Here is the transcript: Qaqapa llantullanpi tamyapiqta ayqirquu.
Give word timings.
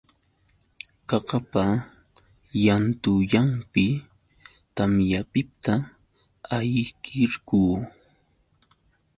Qaqapa 1.09 1.63
llantullanpi 2.61 3.85
tamyapiqta 4.75 5.73
ayqirquu. 6.57 7.59